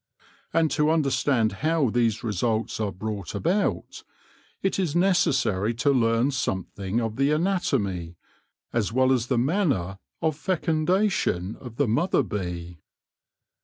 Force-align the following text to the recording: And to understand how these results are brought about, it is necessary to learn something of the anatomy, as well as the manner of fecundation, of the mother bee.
And 0.51 0.71
to 0.71 0.89
understand 0.89 1.51
how 1.61 1.91
these 1.91 2.23
results 2.23 2.79
are 2.79 2.91
brought 2.91 3.35
about, 3.35 4.03
it 4.63 4.79
is 4.79 4.95
necessary 4.95 5.75
to 5.75 5.91
learn 5.91 6.31
something 6.31 6.99
of 6.99 7.17
the 7.17 7.29
anatomy, 7.31 8.15
as 8.73 8.91
well 8.91 9.11
as 9.13 9.27
the 9.27 9.37
manner 9.37 9.99
of 10.19 10.35
fecundation, 10.35 11.55
of 11.57 11.75
the 11.75 11.87
mother 11.87 12.23
bee. 12.23 12.79